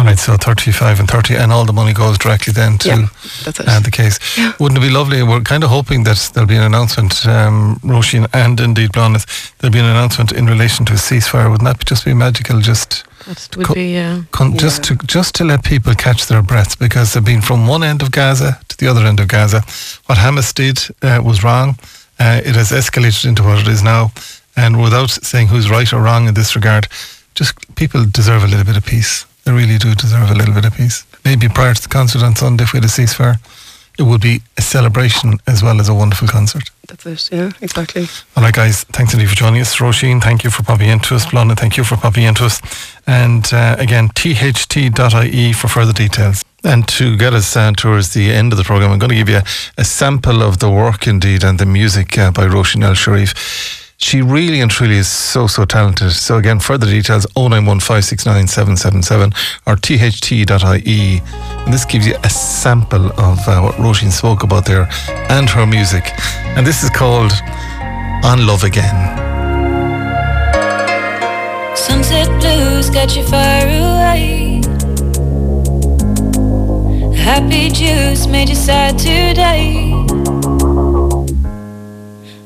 [0.00, 2.94] All right, so 35 and 30, and all the money goes directly then to Yeah,
[3.46, 4.18] uh, the case.
[4.58, 5.22] Wouldn't it be lovely?
[5.22, 9.26] We're kind of hoping that there'll be an announcement, um, Roisin and indeed Blondes,
[9.58, 11.50] there'll be an announcement in relation to a ceasefire.
[11.50, 12.60] Wouldn't that just be magical?
[12.60, 13.04] Just
[13.56, 14.22] would Co- be yeah.
[14.30, 17.82] con- just to just to let people catch their breath because they've been from one
[17.82, 19.60] end of Gaza to the other end of Gaza.
[20.06, 21.76] What Hamas did uh, was wrong.
[22.18, 24.12] Uh, it has escalated into what it is now,
[24.56, 26.88] and without saying who's right or wrong in this regard,
[27.34, 29.26] just people deserve a little bit of peace.
[29.50, 31.04] They really do deserve a little bit of peace.
[31.24, 33.34] Maybe prior to the concert on Sunday, if we had a ceasefire,
[33.98, 36.70] it would be a celebration as well as a wonderful concert.
[36.86, 37.28] That's it.
[37.32, 38.06] Yeah, exactly.
[38.36, 39.74] All right, guys, thanks indeed for joining us.
[39.78, 41.26] Roisin, thank you for popping into us.
[41.26, 42.62] Blonda, thank you for popping into us.
[43.08, 46.44] And uh, again, tht.ie for further details.
[46.62, 49.28] And to get us uh, towards the end of the programme, I'm going to give
[49.28, 49.44] you a,
[49.78, 53.89] a sample of the work indeed and the music uh, by Roisin El Cherif.
[54.02, 56.12] She really and truly is so, so talented.
[56.12, 59.34] So again, further details 0915697777
[59.66, 61.22] or tht.ie.
[61.64, 64.88] And this gives you a sample of uh, what Roisin spoke about there
[65.28, 66.12] and her music.
[66.56, 67.32] And this is called
[68.24, 69.18] On Love Again.
[71.76, 74.62] Sunset blues got you far away.
[77.14, 80.09] Happy juice made you sad today.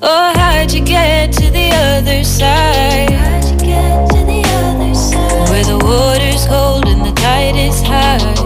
[0.07, 3.11] Oh, how'd you get to the other side?
[3.11, 5.49] How'd you get to the other side?
[5.49, 8.44] Where the water's cold and the tide is high.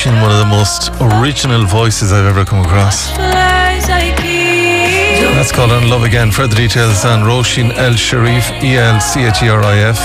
[0.00, 0.88] Hasn't one of the most
[1.20, 3.10] original voices I've ever come across?
[3.10, 5.28] Watchful eyes I keep.
[5.36, 6.30] That's called On Love Again.
[6.30, 9.98] Further details on Roisin El Cherif, E L C H E R I F.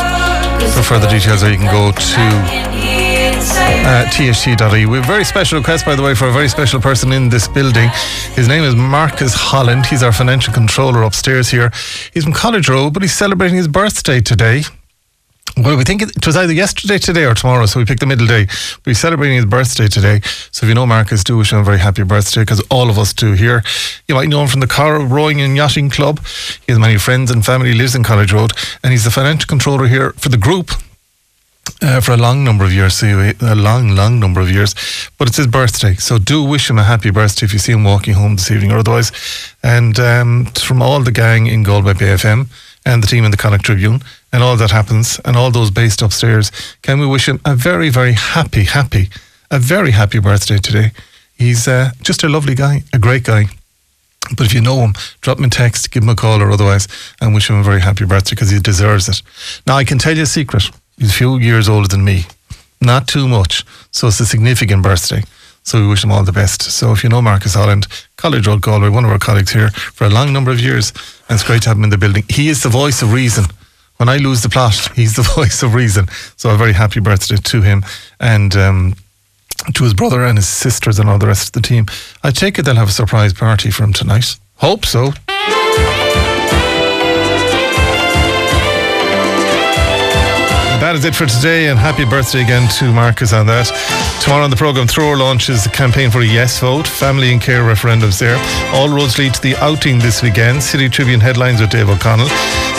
[0.76, 2.24] For further details, or you can go to
[3.88, 4.86] uh, THT.ie.
[4.86, 7.30] We have a very special request, by the way, for a very special person in
[7.30, 7.90] this building.
[8.34, 9.86] His name is Marcus Holland.
[9.86, 11.72] He's our financial controller upstairs here.
[12.14, 14.64] He's from College Road, but he's celebrating his birthday today.
[15.58, 18.28] Well, we think it was either yesterday, today, or tomorrow, so we picked the middle
[18.28, 18.48] day.
[18.86, 20.20] We're celebrating his birthday today.
[20.52, 23.00] So if you know Marcus, do wish him a very happy birthday, because all of
[23.00, 23.64] us do here.
[24.10, 26.20] You might know him from the Corrib Rowing and Yachting Club.
[26.66, 28.52] He has many friends and family, lives in College Road,
[28.84, 30.72] and he's the financial controller here for the group
[31.82, 34.76] uh, for a long number of years, so a long, long number of years.
[35.18, 37.86] But it's his birthday, so do wish him a happy birthday if you see him
[37.86, 39.14] walking home this evening or otherwise.
[39.64, 42.48] And um, from all the gang in Galway Bay FM
[42.86, 44.02] and the team in the Connacht Tribune
[44.36, 47.90] and all that happens and all those based upstairs, can we wish him a very,
[47.90, 49.10] very happy, happy,
[49.50, 50.92] a very happy birthday today.
[51.38, 53.46] He's uh, just a lovely guy, a great guy.
[54.36, 56.90] But if you know him, drop him a text, give him a call or otherwise,
[57.22, 59.22] and wish him a very happy birthday because he deserves it.
[59.66, 60.70] Now, I can tell you a secret.
[60.98, 62.26] He's a few years older than me.
[62.82, 63.64] Not too much.
[63.92, 65.24] So it's a significant birthday.
[65.64, 66.62] So we wish him all the best.
[66.62, 70.04] So if you know Marcus Holland, College Road Galway, one of our colleagues here for
[70.04, 70.92] a long number of years,
[71.30, 72.26] and it's great to have him in the building.
[72.28, 73.46] He is the voice of reason.
[73.98, 76.08] When I lose the plot, he's the voice of reason.
[76.36, 77.86] So a very happy birthday to him
[78.20, 78.96] and um,
[79.74, 81.86] to his brother and his sisters and all the rest of the team.
[82.24, 84.38] I take it they'll have a surprise party for him tonight.
[84.58, 85.14] Hope so.
[90.80, 93.66] That is it for today, and happy birthday again to Marcus on that.
[94.22, 97.64] Tomorrow on the programme, Thrower launches the campaign for a yes vote, family and care
[97.64, 98.38] referendums there.
[98.76, 100.62] All roads lead to the outing this weekend.
[100.62, 102.28] City Tribune headlines with Dave O'Connell.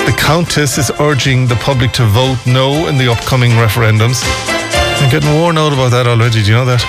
[0.06, 4.22] The Countess is urging the public to vote no in the upcoming referendums.
[5.00, 6.84] I'm getting worn out about that already, do you know that?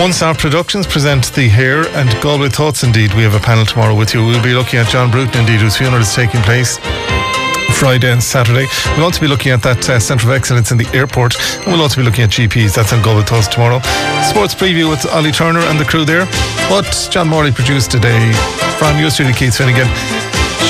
[0.00, 3.12] Once our Productions present The Hair and Galway Thoughts Indeed.
[3.14, 4.24] We have a panel tomorrow with you.
[4.24, 6.78] We'll be looking at John Bruton Indeed, whose funeral is taking place
[7.76, 8.66] Friday and Saturday.
[8.96, 11.36] We'll also be looking at that uh, Centre of Excellence in the airport.
[11.60, 12.74] And we'll also be looking at GPs.
[12.74, 13.80] That's on Go With Us tomorrow.
[14.24, 16.24] Sports preview with Ollie Turner and the crew there.
[16.72, 18.32] What John Morley produced today
[18.78, 19.88] from your studio, Keith Finnegan.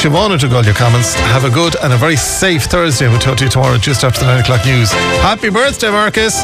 [0.03, 1.15] Siobhan took all your comments.
[1.33, 3.09] Have a good and a very safe Thursday.
[3.09, 4.91] We'll talk to you tomorrow just after the 9 o'clock news.
[5.23, 6.43] Happy birthday, Marcus.